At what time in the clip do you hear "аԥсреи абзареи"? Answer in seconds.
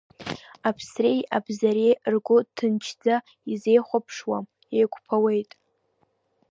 0.67-1.93